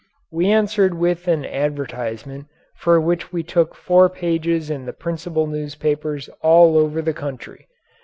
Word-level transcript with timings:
We 0.31 0.47
answered 0.49 0.95
with 0.95 1.27
an 1.27 1.45
advertisement 1.45 2.47
for 2.75 2.99
which 2.99 3.31
we 3.31 3.43
took 3.43 3.75
four 3.75 4.09
pages 4.09 4.71
in 4.71 4.87
the 4.87 4.93
principal 4.93 5.45
newspapers 5.45 6.27
all 6.41 6.75
over 6.75 7.03
the 7.03 7.13
country. 7.13 7.67